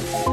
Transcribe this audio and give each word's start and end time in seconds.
Bye. 0.00 0.29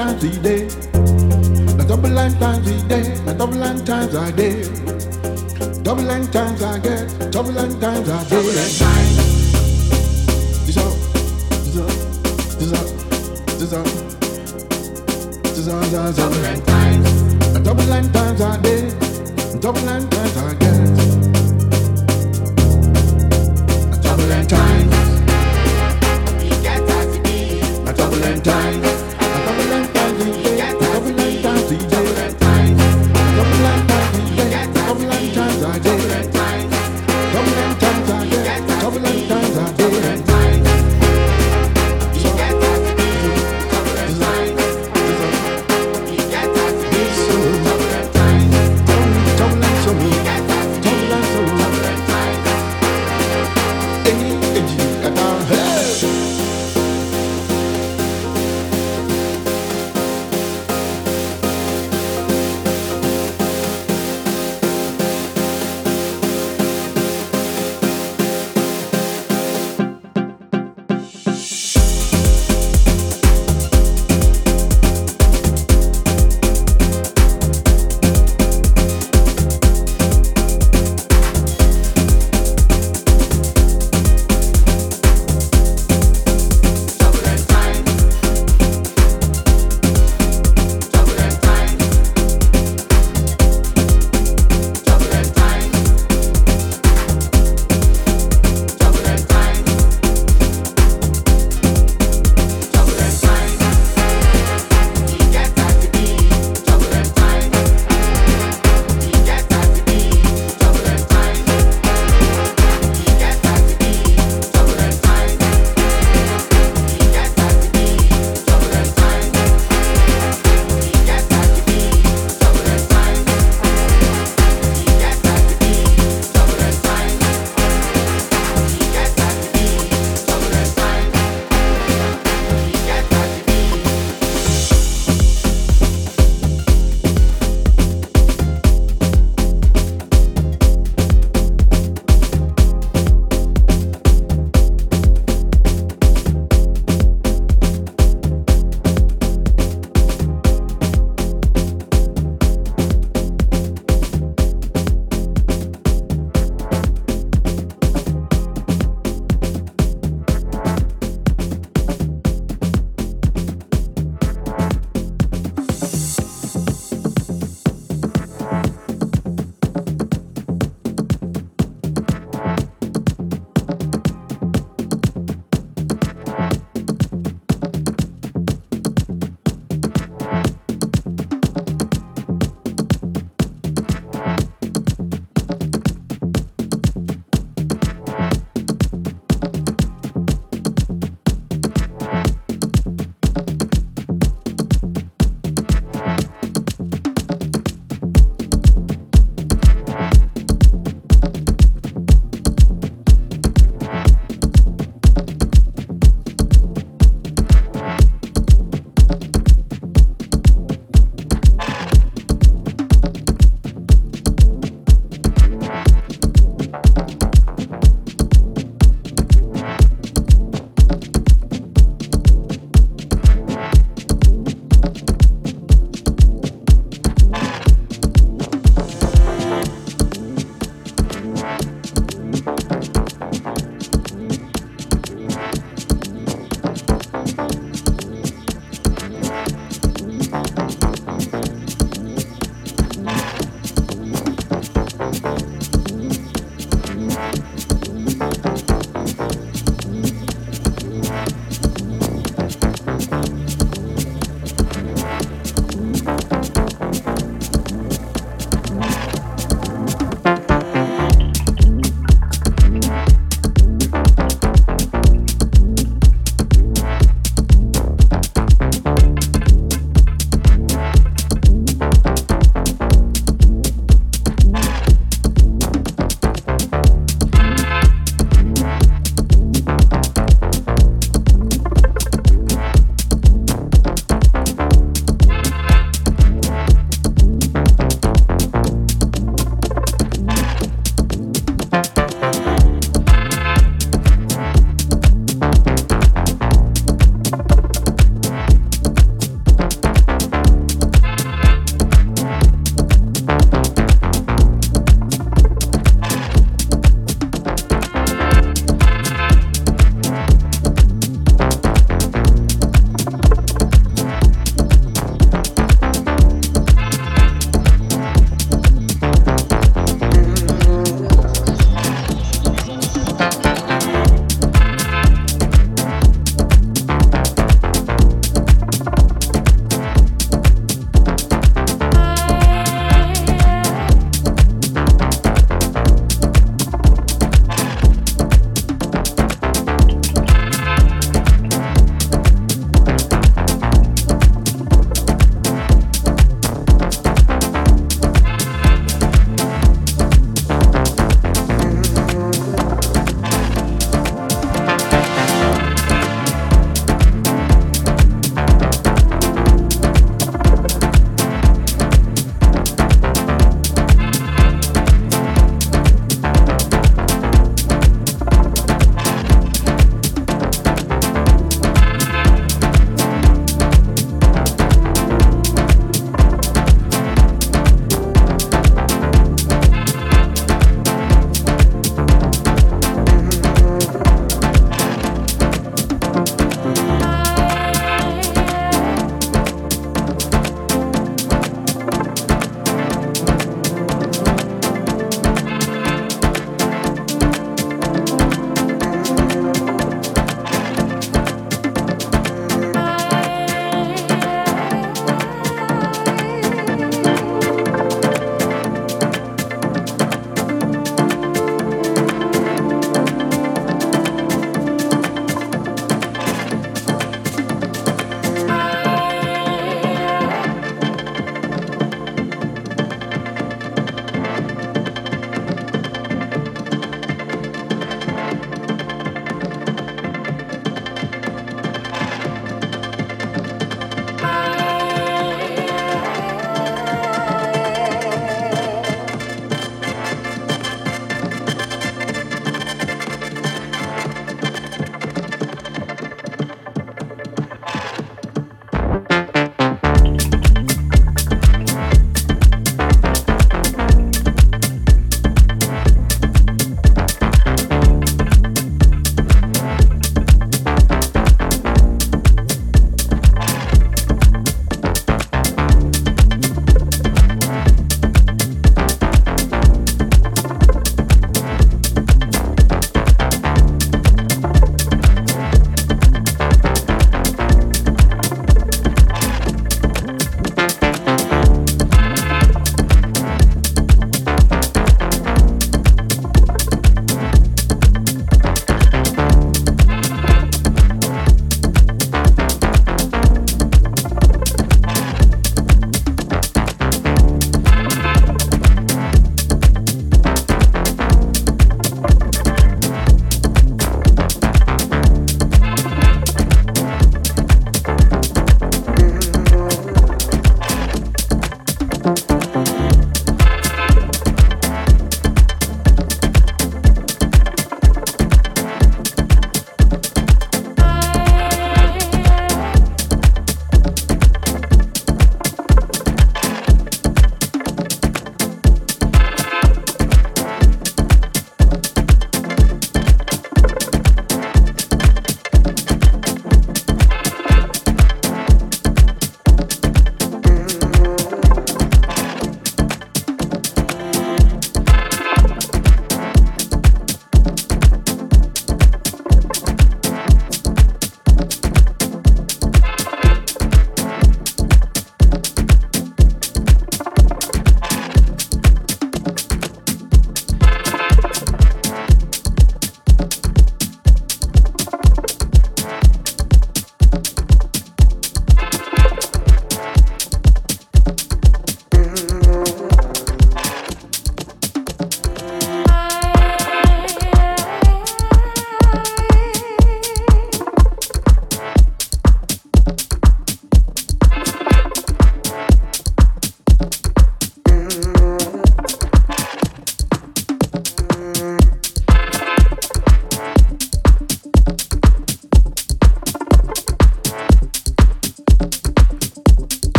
times 0.00 0.24
a 0.24 0.30
day. 0.40 0.68
Double 1.86 2.08
line 2.08 2.32
times 2.38 2.66
a 2.70 2.88
day. 2.88 3.22
Now 3.26 3.34
double 3.34 3.58
line 3.58 3.84
times 3.84 4.14
a 4.14 4.32
day. 4.32 4.62
Double 5.82 6.04
line 6.04 6.26
times 6.28 6.62
I 6.62 6.78
get. 6.78 7.32
Double 7.32 7.52
line 7.52 7.78
times 7.80 8.08
I 8.08 8.24
get. 8.24 8.30
Double 8.30 8.52
line 8.52 8.78
times. 8.78 9.09